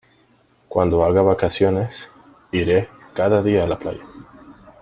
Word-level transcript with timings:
Cuando 0.67 1.03
haga 1.05 1.21
vacaciones 1.21 2.09
iré 2.51 2.89
cada 3.13 3.43
día 3.43 3.65
a 3.65 3.67
la 3.67 3.77
playa. 3.77 4.01